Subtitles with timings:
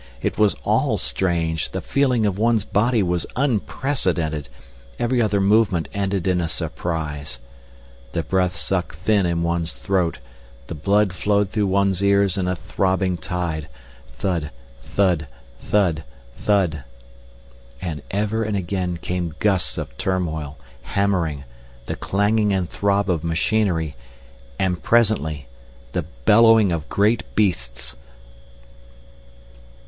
[0.19, 4.49] It was all strange, the feeling of one's body was unprecedented,
[4.97, 7.37] every other movement ended in a surprise.
[8.13, 10.17] The breath sucked thin in one's throat,
[10.65, 14.49] the blood flowed through one's ears in a throbbing tide—thud,
[14.81, 15.27] thud,
[15.59, 16.83] thud, thud....
[17.79, 21.43] And ever and again came gusts of turmoil, hammering,
[21.85, 23.95] the clanging and throb of machinery,
[24.57, 27.95] and presently—the bellowing of great beasts!